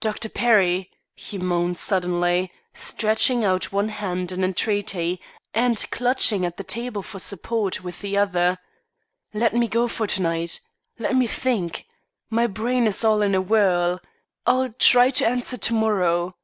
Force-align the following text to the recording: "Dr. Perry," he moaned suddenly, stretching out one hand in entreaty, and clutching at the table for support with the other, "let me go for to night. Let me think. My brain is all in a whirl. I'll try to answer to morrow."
"Dr. 0.00 0.30
Perry," 0.30 0.90
he 1.14 1.36
moaned 1.36 1.76
suddenly, 1.76 2.50
stretching 2.72 3.44
out 3.44 3.70
one 3.70 3.90
hand 3.90 4.32
in 4.32 4.42
entreaty, 4.42 5.20
and 5.52 5.76
clutching 5.90 6.46
at 6.46 6.56
the 6.56 6.64
table 6.64 7.02
for 7.02 7.18
support 7.18 7.84
with 7.84 8.00
the 8.00 8.16
other, 8.16 8.56
"let 9.34 9.52
me 9.52 9.68
go 9.68 9.88
for 9.88 10.06
to 10.06 10.22
night. 10.22 10.58
Let 10.98 11.16
me 11.16 11.26
think. 11.26 11.84
My 12.30 12.46
brain 12.46 12.86
is 12.86 13.04
all 13.04 13.20
in 13.20 13.34
a 13.34 13.42
whirl. 13.42 14.00
I'll 14.46 14.72
try 14.72 15.10
to 15.10 15.26
answer 15.28 15.58
to 15.58 15.74
morrow." 15.74 16.34